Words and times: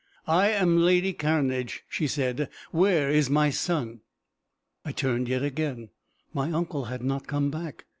"I 0.25 0.47
am 0.49 0.77
lady 0.77 1.13
Cairnedge," 1.13 1.83
she 1.87 2.07
said. 2.07 2.49
"Where 2.71 3.11
is 3.11 3.29
my 3.29 3.51
son?" 3.51 4.01
I 4.83 4.91
turned 4.93 5.27
yet 5.27 5.43
again. 5.43 5.89
My 6.33 6.49
uncle 6.51 6.85
had 6.85 7.03
not 7.03 7.27
come 7.27 7.51
back. 7.51 7.85